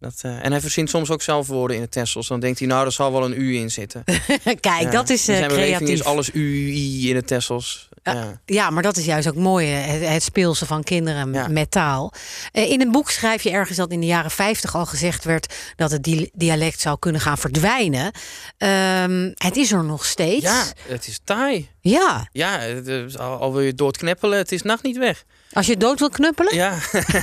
Dat, 0.00 0.14
eh, 0.22 0.44
en 0.44 0.50
hij 0.50 0.60
verzint 0.60 0.90
soms 0.90 1.10
ook 1.10 1.22
zelf 1.22 1.46
woorden 1.46 1.76
in 1.76 1.82
het 1.82 1.90
Tessels. 1.92 2.28
Dan 2.28 2.40
denkt 2.40 2.58
hij, 2.58 2.68
nou, 2.68 2.86
er 2.86 2.92
zal 2.92 3.12
wel 3.12 3.24
een 3.24 3.40
u 3.40 3.56
in 3.56 3.70
zitten. 3.70 4.04
Kijk, 4.60 4.64
Ja, 4.82 4.90
dat 4.90 5.08
is 5.10 5.28
eh, 5.28 5.36
zijn 5.36 5.50
creatief. 5.50 5.88
is 5.88 6.04
alles 6.04 6.30
u, 6.32 6.68
i 6.72 7.08
in 7.10 7.16
het 7.16 7.26
Tessels. 7.26 7.88
Ja. 8.02 8.12
Ja. 8.12 8.40
Ja, 8.46 8.70
maar 8.70 8.82
dat 8.82 8.96
is 8.96 9.04
juist 9.04 9.28
ook 9.28 9.34
mooi, 9.34 9.66
het, 9.66 10.08
het 10.08 10.22
speelse 10.22 10.66
van 10.66 10.82
kinderen 10.82 11.32
Ja. 11.32 11.48
met 11.48 11.70
taal. 11.70 12.12
Eh, 12.52 12.70
In 12.70 12.80
een 12.80 12.90
boek 12.90 13.10
schrijf 13.10 13.42
je 13.42 13.50
ergens 13.50 13.76
dat 13.76 13.90
in 13.90 14.00
de 14.00 14.06
jaren 14.06 14.30
50 14.30 14.74
al 14.76 14.86
gezegd 14.86 15.24
werd 15.24 15.54
dat 15.76 15.90
het 15.90 16.02
di- 16.02 16.30
dialect 16.32 16.80
zou 16.80 16.98
kunnen 16.98 17.20
gaan 17.20 17.38
verdwijnen. 17.38 18.10
Ehm, 18.56 19.30
het 19.34 19.56
is 19.56 19.72
er 19.72 19.84
nog 19.84 20.04
steeds. 20.06 20.44
ja, 20.44 20.64
het 20.88 21.06
is 21.06 21.20
taai. 21.24 21.68
Ja, 21.80 22.28
Ja, 22.32 22.58
is- 22.60 23.18
al, 23.18 23.36
al 23.38 23.52
wil 23.52 23.60
je 23.62 23.74
doodkneppelen, 23.74 24.38
het 24.38 24.52
is 24.52 24.62
nacht 24.62 24.82
niet 24.82 24.98
weg. 24.98 25.24
als 25.52 25.66
je 25.66 25.76
dood 25.76 25.98
wil 25.98 26.08
knuppelen. 26.08 26.54
Ja, 26.54 26.78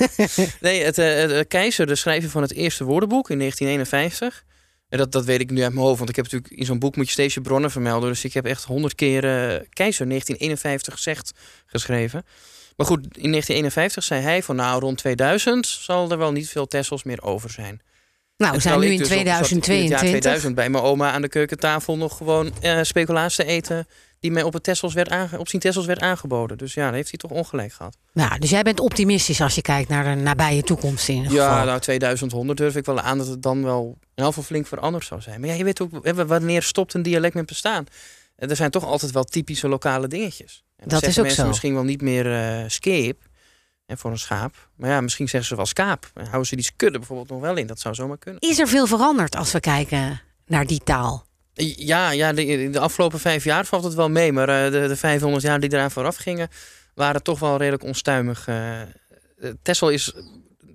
nee, 0.60 0.84
het, 0.84 0.98
eh, 0.98 1.16
het, 1.16 1.32
eh, 1.32 1.40
Keizer, 1.48 1.88
de 1.88 1.96
schrijver 1.96 2.30
van 2.30 2.42
het 2.42 2.54
eerste 2.54 2.84
woordenboek 2.84 3.30
in 3.30 3.38
1951. 3.38 4.44
En 4.90 4.98
dat, 4.98 5.12
dat 5.12 5.26
weet 5.26 5.40
ik 5.40 5.50
nu 5.52 5.64
uit 5.64 5.74
mijn 5.74 5.86
hoofd, 5.86 5.98
want 5.98 6.10
ik 6.10 6.16
heb 6.16 6.26
natuurlijk 6.26 6.54
in 6.54 6.66
zo'n 6.66 6.80
boek 6.80 6.96
moet 6.96 7.06
je 7.06 7.12
steeds 7.12 7.34
je 7.34 7.42
bronnen 7.42 7.72
vermelden. 7.72 8.10
Dus 8.10 8.24
ik 8.24 8.34
heb 8.34 8.46
echt 8.46 8.64
honderd 8.64 8.96
keer 8.96 9.24
eh, 9.24 9.60
Keizer 9.70 10.08
1951 10.08 11.00
zegt 11.00 11.32
geschreven. 11.66 12.26
Maar 12.76 12.88
goed, 12.88 13.00
in 13.00 13.30
1951 13.32 14.04
zei 14.04 14.22
hij 14.22 14.44
van 14.44 14.56
nou 14.56 14.80
rond 14.80 14.98
2000 14.98 15.66
zal 15.68 16.12
er 16.12 16.18
wel 16.18 16.32
niet 16.32 16.50
veel 16.50 16.68
Tessels 16.68 17.04
meer 17.04 17.22
over 17.24 17.50
zijn. 17.50 17.82
Nou, 18.38 18.54
we 18.56 18.60
zijn 18.62 18.80
nu 18.80 18.86
in 18.86 18.98
dus 18.98 19.08
op- 19.08 19.14
zat 19.14 19.20
in 19.26 19.28
het 19.28 19.64
2022. 19.64 19.90
jaar 19.90 20.00
2000 20.10 20.56
bij 20.56 20.70
mijn 20.70 20.84
oma 20.84 21.12
aan 21.12 21.22
de 21.22 21.30
keukentafel 21.30 21.98
nog 21.98 22.18
gewoon 22.18 22.52
eh 22.62 22.80
speculaas 22.82 23.36
te 23.36 23.46
eten 23.46 23.88
die 24.20 24.32
mij 24.32 24.44
op, 24.44 24.54
het 24.54 24.64
Tessels 24.64 24.94
werd 24.94 25.10
aange, 25.10 25.40
op 25.40 25.48
zijn 25.50 25.62
Tessels 25.62 25.86
werd 25.86 26.00
aangeboden. 26.00 26.58
Dus 26.58 26.74
ja, 26.74 26.84
daar 26.84 26.94
heeft 26.94 27.10
hij 27.10 27.18
toch 27.20 27.32
ongelijk 27.32 27.74
gehad. 27.74 27.98
Nou, 28.14 28.40
dus 28.40 28.50
jij 28.50 28.64
bent 28.64 28.80
optimistisch 28.80 29.42
als 29.42 29.56
je 29.56 29.62
kijkt 29.62 29.90
naar 29.90 30.04
de 30.16 30.22
nabije 30.22 30.64
toekomst 30.64 31.10
in 31.10 31.16
ieder 31.16 31.32
Ja, 31.32 31.50
geval. 31.50 31.66
nou 31.66 31.80
2100 31.80 32.58
durf 32.58 32.76
ik 32.76 32.86
wel 32.86 33.00
aan 33.00 33.18
dat 33.18 33.28
het 33.28 33.42
dan 33.44 33.64
wel 33.64 33.98
ieder 34.10 34.26
geval 34.26 34.44
flink 34.44 34.68
veranderd 34.68 35.06
zou 35.06 35.22
zijn. 35.22 35.40
Maar 35.40 35.50
ja, 35.50 35.56
je 35.56 35.64
weet 35.64 35.82
ook, 35.82 36.14
wanneer 36.28 36.64
stopt 36.64 36.94
een 36.94 37.02
dialect 37.02 37.34
met 37.34 37.46
bestaan? 37.46 37.86
Er 38.36 38.56
zijn 38.56 38.72
toch 38.72 38.84
altijd 38.86 39.12
wel 39.12 39.24
typische 39.24 39.68
lokale 39.68 40.08
dingetjes. 40.08 40.64
En 40.76 40.88
Dat 40.88 41.04
is 41.04 41.18
ook 41.18 41.24
mensen 41.24 41.42
zo. 41.44 41.48
misschien 41.48 41.74
wel 41.74 41.84
niet 41.84 42.02
meer 42.02 42.34
eh 42.34 42.64
skeep 42.68 43.22
en 43.86 43.98
voor 43.98 44.12
een 44.12 44.18
schaap. 44.20 44.70
Maar 44.76 44.90
ja, 44.90 45.02
misschien 45.02 45.30
zeggen 45.30 45.50
ze 45.50 45.56
wel 45.56 45.66
skaap. 45.66 46.12
En 46.14 46.24
houden 46.26 46.46
ze 46.48 46.56
die 46.56 46.66
skudde 46.66 46.98
bijvoorbeeld 46.98 47.30
nog 47.30 47.40
wel 47.40 47.56
in. 47.58 47.68
Dat 47.68 47.80
zou 47.80 47.96
zomaar 47.96 48.18
kunnen. 48.18 48.42
Is 48.42 48.60
er 48.60 48.68
veel 48.68 48.88
veranderd 48.88 49.36
als 49.36 49.52
we 49.52 49.60
kijken 49.60 50.22
naar 50.46 50.66
die 50.66 50.82
taal? 50.84 51.26
Ja, 51.64 52.12
ja 52.12 52.34
de, 52.34 52.70
de 52.70 52.80
afgelopen 52.80 53.20
vijf 53.20 53.44
jaar 53.44 53.66
valt 53.66 53.84
het 53.84 53.94
wel 53.94 54.10
mee. 54.10 54.32
Maar 54.32 54.50
eh, 54.50 54.72
de, 54.72 54.88
de 54.88 54.96
500 54.96 55.44
jaar 55.44 55.60
die 55.60 55.74
eraan 55.74 55.92
vooraf 55.92 56.16
gingen, 56.16 56.50
waren 56.94 57.24
toch 57.24 57.40
wel 57.40 57.58
redelijk 57.58 57.84
onstuimig. 57.84 58.48
Texel 59.62 59.90
is 59.90 60.14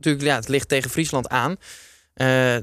natuurlijk, 0.02 0.24
ja, 0.24 0.34
het 0.34 0.48
ligt 0.48 0.68
tegen 0.68 0.90
Friesland 0.90 1.28
aan. 1.28 1.56
Eh, 2.14 2.56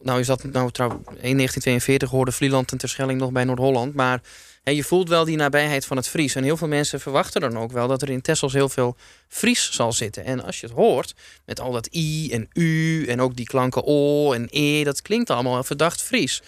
nou 0.00 0.20
is 0.20 0.26
dat 0.26 0.44
nou 0.44 0.70
trouw, 0.70 0.88
in 0.88 1.36
1942 1.36 2.10
hoorde 2.10 2.32
Vlieland 2.32 2.72
en 2.72 2.78
Terschelling 2.78 3.20
nog 3.20 3.32
bij 3.32 3.44
Noord-Holland. 3.44 3.94
Maar 3.94 4.20
je 4.62 4.84
voelt 4.84 5.08
wel 5.08 5.24
die 5.24 5.36
nabijheid 5.36 5.86
van 5.86 5.96
het 5.96 6.08
Fries. 6.08 6.34
En 6.34 6.44
heel 6.44 6.56
veel 6.56 6.68
mensen 6.68 7.00
verwachten 7.00 7.40
dan 7.40 7.58
ook 7.58 7.72
wel 7.72 7.88
dat 7.88 8.02
er 8.02 8.10
in 8.10 8.20
Tessels 8.20 8.52
heel 8.52 8.68
veel 8.68 8.96
Fries 9.28 9.72
zal 9.72 9.92
zitten. 9.92 10.24
En 10.24 10.44
als 10.44 10.60
je 10.60 10.66
het 10.66 10.74
hoort, 10.74 11.14
met 11.44 11.60
al 11.60 11.72
dat 11.72 11.94
i 11.94 12.30
en 12.30 12.48
u 12.52 13.06
en 13.06 13.20
ook 13.20 13.36
die 13.36 13.46
klanken 13.46 13.84
o 13.84 14.32
en 14.32 14.46
e, 14.50 14.84
dat 14.84 15.02
klinkt 15.02 15.30
allemaal 15.30 15.64
verdacht 15.64 16.02
Fries. 16.02 16.42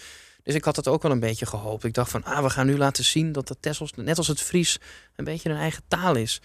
Dus 0.49 0.57
ik 0.57 0.63
had 0.63 0.75
het 0.75 0.87
ook 0.87 1.01
wel 1.01 1.11
een 1.11 1.19
beetje 1.19 1.45
gehoopt. 1.45 1.83
Ik 1.83 1.93
dacht 1.93 2.11
van, 2.11 2.23
ah, 2.23 2.43
we 2.43 2.49
gaan 2.49 2.65
nu 2.65 2.77
laten 2.77 3.03
zien 3.03 3.31
dat 3.31 3.47
de 3.47 3.59
Tessels, 3.59 3.93
net 3.95 4.17
als 4.17 4.27
het 4.27 4.41
Fries, 4.41 4.79
een 5.15 5.23
beetje 5.23 5.49
een 5.49 5.55
eigen 5.55 5.83
taal 5.87 6.15
is. 6.15 6.41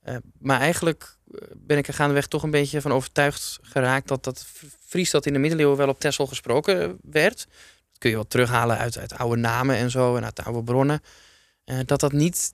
Eh, 0.00 0.16
maar 0.38 0.60
eigenlijk 0.60 1.16
eh, 1.30 1.40
ben 1.54 1.78
ik 1.78 1.88
er 1.88 1.94
gaandeweg 1.94 2.26
toch 2.26 2.42
een 2.42 2.50
beetje 2.50 2.80
van 2.80 2.92
overtuigd 2.92 3.58
geraakt 3.62 4.08
dat 4.08 4.24
dat 4.24 4.46
Fries 4.86 5.10
dat 5.10 5.26
in 5.26 5.32
de 5.32 5.38
middeleeuwen 5.38 5.76
wel 5.76 5.88
op 5.88 6.00
Texel 6.00 6.26
gesproken 6.26 6.98
werd. 7.02 7.36
Dat 7.36 7.98
kun 7.98 8.10
je 8.10 8.16
wel 8.16 8.26
terughalen 8.26 8.78
uit, 8.78 8.98
uit 8.98 9.14
oude 9.14 9.40
namen 9.40 9.76
en 9.76 9.90
zo 9.90 10.16
en 10.16 10.24
uit 10.24 10.44
oude 10.44 10.62
bronnen. 10.62 11.00
Eh, 11.64 11.78
dat 11.84 12.00
dat 12.00 12.12
niet 12.12 12.52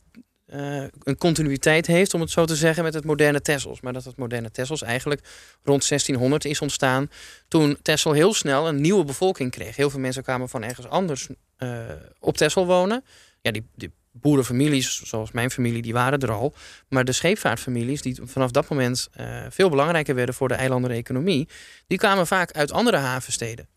eh, 0.53 0.85
een 1.03 1.17
continuïteit 1.17 1.87
heeft, 1.87 2.15
om 2.15 2.21
het 2.21 2.31
zo 2.31 2.45
te 2.45 2.57
zeggen, 2.57 2.85
met 2.85 2.95
het 2.95 3.05
moderne 3.05 3.41
Tessels. 3.41 3.81
Maar 3.81 3.93
dat 3.93 4.05
het 4.05 4.17
moderne 4.17 4.51
Tessels 4.51 4.83
eigenlijk 4.83 5.21
rond 5.63 5.89
1600 5.89 6.45
is 6.45 6.61
ontstaan 6.61 7.11
toen 7.49 7.79
Texel 7.83 8.13
heel 8.13 8.35
snel 8.35 8.69
een 8.69 8.81
nieuwe 8.81 9.05
bevolking 9.05 9.51
kreeg. 9.51 9.77
Heel 9.77 9.91
veel 9.91 10.01
mensen 10.01 10.23
kwamen 10.23 10.49
van 10.49 10.63
ergens 10.63 10.89
anders 10.89 11.29
eh, 11.57 11.79
op 12.21 12.37
Texel 12.37 12.67
wonen. 12.67 13.05
Ja, 13.41 13.51
die, 13.51 13.67
die 13.75 13.91
boerenfamilies, 14.11 15.03
zoals 15.03 15.31
mijn 15.31 15.51
familie, 15.51 15.83
die 15.83 15.93
waren 15.93 16.19
er 16.19 16.33
al. 16.33 16.55
Maar 16.89 17.05
de 17.05 17.13
scheepvaartfamilies, 17.13 18.03
die 18.03 18.19
vanaf 18.25 18.51
dat 18.51 18.69
moment 18.69 19.09
eh, 19.13 19.27
veel 19.49 19.69
belangrijker 19.69 20.15
werden 20.15 20.35
voor 20.35 20.49
de 20.49 20.55
eilandeneconomie, 20.55 21.49
die 21.87 21.99
kwamen 21.99 22.27
vaak 22.27 22.53
uit 22.53 22.73
andere 22.73 22.97
havensteden. 22.97 23.69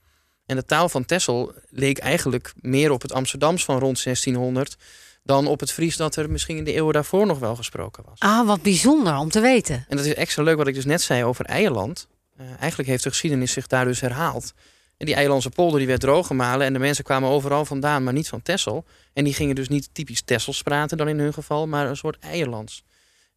En 0.46 0.56
de 0.56 0.66
taal 0.66 0.90
van 0.90 1.06
Texel 1.06 1.54
leek 1.70 1.98
eigenlijk 1.98 2.54
meer 2.62 2.92
op 2.92 3.02
het 3.02 3.14
Amsterdams 3.14 3.66
van 3.66 3.80
rond 3.80 4.04
1600 4.04 4.76
dan 5.24 5.48
op 5.48 5.60
het 5.60 5.72
Fries 5.72 5.98
dat 5.98 6.16
er 6.16 6.30
misschien 6.32 6.58
in 6.58 6.64
de 6.64 6.74
eeuwen 6.74 6.94
daarvoor 6.94 7.26
nog 7.26 7.40
wel 7.40 7.56
gesproken 7.56 8.04
was. 8.10 8.20
Ah, 8.20 8.48
wat 8.48 8.62
bijzonder 8.62 9.18
om 9.18 9.30
te 9.30 9.40
weten. 9.40 9.86
En 9.90 9.98
dat 9.98 10.06
is 10.06 10.14
extra 10.14 10.44
leuk 10.44 10.58
wat 10.58 10.68
ik 10.68 10.74
dus 10.74 10.86
net 10.86 11.02
zei 11.02 11.24
over 11.24 11.46
Eierland. 11.46 12.08
Eh, 12.38 12.46
eigenlijk 12.60 12.90
heeft 12.90 13.04
de 13.04 13.10
geschiedenis 13.10 13.52
zich 13.52 13.68
daar 13.68 13.86
dus 13.86 14.02
herhaald. 14.02 14.54
En 14.98 15.06
die 15.06 15.16
Eierlandse 15.16 15.50
polder 15.50 15.78
die 15.80 15.88
werd 15.88 16.02
drooggemalen 16.02 16.68
en 16.68 16.74
de 16.74 16.80
mensen 16.80 17.04
kwamen 17.04 17.30
overal 17.30 17.66
vandaan, 17.66 18.04
maar 18.04 18.14
niet 18.14 18.28
van 18.30 18.42
Texel. 18.42 18.86
En 19.14 19.24
die 19.24 19.34
gingen 19.34 19.56
dus 19.56 19.68
niet 19.68 19.90
typisch 19.92 20.22
Tessels 20.22 20.62
praten 20.62 20.98
dan 20.98 21.08
in 21.08 21.20
hun 21.20 21.34
geval, 21.34 21.68
maar 21.68 21.88
een 21.88 21.98
soort 21.98 22.20
Eierlands. 22.20 22.84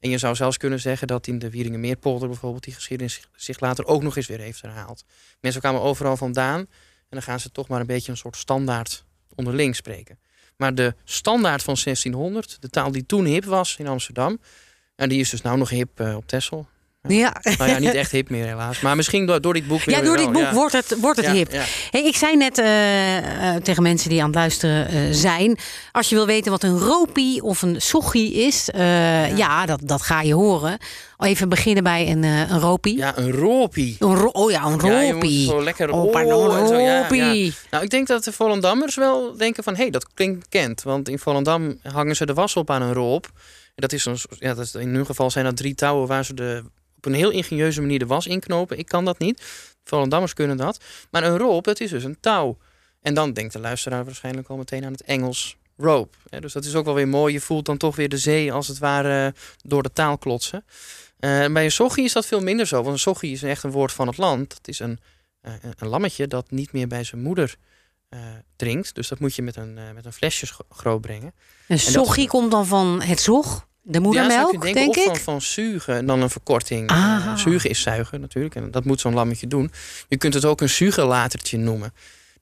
En 0.00 0.10
je 0.10 0.18
zou 0.18 0.34
zelfs 0.34 0.56
kunnen 0.56 0.80
zeggen 0.80 1.06
dat 1.06 1.26
in 1.26 1.38
de 1.38 1.50
Wieringenmeerpolder 1.50 2.28
bijvoorbeeld 2.28 2.64
die 2.64 2.74
geschiedenis 2.74 3.20
zich- 3.36 3.60
later 3.60 3.86
ook 3.86 4.02
nog 4.02 4.16
eens 4.16 4.26
weer 4.26 4.40
heeft 4.40 4.62
herhaald. 4.62 5.04
Mensen 5.40 5.60
kwamen 5.60 5.80
overal 5.80 6.16
vandaan 6.16 6.66
dan 7.08 7.22
gaan 7.22 7.40
ze 7.40 7.50
toch 7.50 7.68
maar 7.68 7.80
een 7.80 7.86
beetje 7.86 8.10
een 8.10 8.18
soort 8.18 8.36
standaard 8.36 9.04
onderling 9.34 9.76
spreken. 9.76 10.18
Maar 10.56 10.74
de 10.74 10.94
standaard 11.04 11.62
van 11.62 11.76
1600, 11.84 12.56
de 12.60 12.68
taal 12.68 12.92
die 12.92 13.06
toen 13.06 13.24
hip 13.24 13.44
was 13.44 13.76
in 13.76 13.86
Amsterdam, 13.86 14.40
en 14.94 15.08
die 15.08 15.20
is 15.20 15.30
dus 15.30 15.42
nou 15.42 15.58
nog 15.58 15.68
hip 15.68 16.00
eh, 16.00 16.16
op 16.16 16.26
Texel. 16.26 16.68
Ja, 17.08 17.36
Nou 17.58 17.70
ja, 17.70 17.78
niet 17.78 17.94
echt 17.94 18.10
hip 18.10 18.30
meer 18.30 18.46
helaas. 18.46 18.80
Maar 18.80 18.96
misschien 18.96 19.26
door, 19.26 19.40
door 19.40 19.54
dit 19.54 19.66
boek 19.66 19.84
weer 19.84 19.96
ja 19.96 20.02
door 20.02 20.16
dit 20.16 20.32
boek 20.32 20.42
ja. 20.42 20.52
wordt 20.52 20.72
het, 20.72 20.96
wordt 21.00 21.16
het 21.16 21.26
Ja, 21.26 21.32
hip. 21.32 21.52
ja. 21.52 21.64
Hey, 21.90 22.04
ik 22.04 22.16
zei 22.16 22.36
net 22.36 22.58
eh, 22.58 23.54
eh, 23.54 23.62
tegen 23.62 23.82
mensen 23.82 24.10
die 24.10 24.20
aan 24.20 24.26
het 24.26 24.34
luisteren 24.34 24.88
eh, 24.88 24.96
zijn... 25.10 25.58
als 25.92 26.08
je 26.08 26.14
wil 26.14 26.26
weten 26.26 26.50
wat 26.50 26.62
een 26.62 26.78
ropie 26.78 27.42
of 27.42 27.62
een 27.62 27.80
sochie 27.80 28.32
is... 28.34 28.68
ja, 29.36 29.66
dat, 29.66 29.80
dat 29.82 30.02
ga 30.02 30.20
je 30.22 30.34
horen. 30.34 30.78
Even 31.18 31.48
beginnen 31.48 31.82
bij 31.82 32.10
een, 32.10 32.22
een 32.22 32.60
ropie. 32.60 32.96
Ja, 32.96 33.18
een 33.18 33.30
ropie. 33.32 33.96
Een 33.98 34.14
ro- 34.14 34.30
oh 34.32 34.50
ja, 34.50 34.64
een 34.64 34.80
ropie. 34.80 35.46
zo 35.46 35.62
lekker 35.62 35.90
Oh, 35.90 36.20
en 36.20 36.68
zo, 36.68 36.78
ja. 36.78 37.00
ropie. 37.02 37.54
Nou, 37.70 37.84
ik 37.84 37.90
denk 37.90 38.06
dat 38.06 38.24
de 38.24 38.32
Volendammers 38.32 38.96
wel 38.96 39.36
denken 39.36 39.62
van... 39.62 39.74
hé, 39.74 39.82
hey, 39.82 39.90
dat 39.90 40.06
klinkt 40.14 40.40
bekend. 40.40 40.82
Want 40.82 41.08
in 41.08 41.18
Volendam 41.18 41.78
hangen 41.82 42.16
ze 42.16 42.26
de 42.26 42.34
was 42.34 42.56
op 42.56 42.70
aan 42.70 42.82
een 42.82 42.92
roop. 42.92 43.30
dat 43.74 43.92
is, 43.92 44.04
een, 44.04 44.18
ja, 44.38 44.54
dat 44.54 44.64
is 44.64 44.74
in 44.74 44.94
hun 44.94 45.06
geval 45.06 45.30
zijn 45.30 45.44
dat 45.44 45.56
drie 45.56 45.74
touwen 45.74 46.06
waar 46.08 46.24
ze 46.24 46.34
de, 46.34 46.62
op 46.98 47.06
een 47.06 47.14
heel 47.14 47.30
ingenieuze 47.30 47.80
manier 47.80 47.98
de 47.98 48.06
was 48.06 48.26
inknopen. 48.26 48.78
Ik 48.78 48.86
kan 48.86 49.04
dat 49.04 49.18
niet. 49.18 49.42
Volendammers 49.84 50.34
kunnen 50.34 50.56
dat. 50.56 50.80
Maar 51.10 51.22
een 51.22 51.38
rope, 51.38 51.68
dat 51.68 51.80
is 51.80 51.90
dus 51.90 52.04
een 52.04 52.20
touw. 52.20 52.58
En 53.00 53.14
dan 53.14 53.32
denkt 53.32 53.52
de 53.52 53.58
luisteraar 53.58 54.04
waarschijnlijk 54.04 54.48
al 54.48 54.56
meteen 54.56 54.84
aan 54.84 54.92
het 54.92 55.02
Engels 55.02 55.56
rope. 55.76 56.16
dus 56.40 56.52
dat 56.52 56.64
is 56.64 56.74
ook 56.74 56.84
wel 56.84 56.94
weer 56.94 57.08
mooi. 57.08 57.32
Je 57.32 57.40
voelt 57.40 57.64
dan 57.64 57.76
toch 57.76 57.96
weer 57.96 58.08
de 58.08 58.18
zee 58.18 58.52
als 58.52 58.68
het 58.68 58.78
ware 58.78 59.34
door 59.64 59.82
de 59.82 59.92
taal 59.92 60.18
klotsen. 60.18 60.64
Uh, 61.20 61.46
bij 61.46 61.64
een 61.64 61.72
sochie 61.72 62.04
is 62.04 62.12
dat 62.12 62.26
veel 62.26 62.40
minder 62.40 62.66
zo. 62.66 62.76
Want 62.76 62.92
een 62.92 62.98
sochie 62.98 63.32
is 63.32 63.42
echt 63.42 63.62
een 63.62 63.70
woord 63.70 63.92
van 63.92 64.06
het 64.06 64.16
land. 64.16 64.54
Het 64.54 64.68
is 64.68 64.78
een, 64.78 64.98
uh, 65.42 65.52
een 65.78 65.88
lammetje 65.88 66.26
dat 66.28 66.50
niet 66.50 66.72
meer 66.72 66.88
bij 66.88 67.04
zijn 67.04 67.22
moeder 67.22 67.56
uh, 68.10 68.20
drinkt. 68.56 68.94
Dus 68.94 69.08
dat 69.08 69.18
moet 69.18 69.34
je 69.34 69.42
met 69.42 69.56
een, 69.56 69.78
met 69.94 70.04
een 70.04 70.12
flesje 70.12 70.46
groot 70.70 71.00
brengen. 71.00 71.34
Een 71.68 71.78
sochie 71.78 72.28
komt 72.28 72.50
dan 72.50 72.66
van 72.66 73.02
het 73.02 73.20
zog? 73.20 73.67
De 73.90 74.00
moedermelk, 74.00 74.64
ja, 74.64 74.72
denk 74.72 74.96
ik? 74.96 75.04
Van, 75.04 75.16
van 75.16 75.42
zuigen, 75.42 76.06
dan 76.06 76.22
een 76.22 76.30
verkorting. 76.30 76.90
Ah. 76.90 77.36
zuigen 77.36 77.70
is 77.70 77.80
zuigen 77.80 78.20
natuurlijk. 78.20 78.54
En 78.54 78.70
dat 78.70 78.84
moet 78.84 79.00
zo'n 79.00 79.14
lammetje 79.14 79.46
doen. 79.46 79.70
Je 80.08 80.16
kunt 80.16 80.34
het 80.34 80.44
ook 80.44 80.60
een 80.60 80.68
zuigenlatertje 80.68 81.58
noemen. 81.58 81.92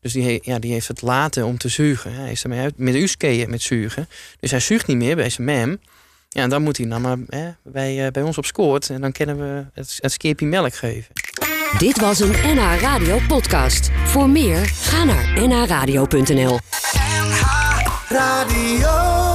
Dus 0.01 0.13
die, 0.13 0.41
ja, 0.43 0.59
die 0.59 0.73
heeft 0.73 0.89
het 0.89 1.03
laten 1.03 1.45
om 1.45 1.59
te 1.59 1.69
zuigen. 1.69 2.13
Hij 2.13 2.31
is 2.31 2.43
ermee 2.43 2.61
uit 2.61 2.79
met 2.79 2.95
uskeeën 2.95 3.51
met 3.51 3.63
zuigen. 3.63 4.09
Dus 4.41 4.51
hij 4.51 4.61
zuigt 4.61 4.87
niet 4.87 4.97
meer 4.97 5.17
bij 5.17 5.31
zijn 5.31 5.47
mem. 5.47 5.81
Ja, 6.29 6.43
en 6.43 6.51
dan 6.51 6.63
moet 6.63 6.77
hij 6.77 6.89
dan 6.89 7.01
maar 7.01 7.17
hè, 7.29 7.51
bij, 7.63 8.05
uh, 8.05 8.11
bij 8.11 8.23
ons 8.23 8.39
op 8.39 8.47
scoort. 8.47 8.91
En 8.91 9.01
dan 9.01 9.13
kunnen 9.13 9.39
we 9.39 9.65
het, 9.73 9.99
het 10.01 10.13
skeepje 10.13 10.47
melk 10.47 10.75
geven. 10.75 11.13
Dit 11.79 12.01
was 12.01 12.21
een 12.21 12.31
NH 12.31 12.81
Radio 12.81 13.19
podcast. 13.29 13.91
Voor 14.05 14.29
meer, 14.29 14.65
ga 14.65 15.05
naar 15.05 15.49
nhradio.nl 15.49 16.59
NH 17.19 17.43
Radio 18.09 19.26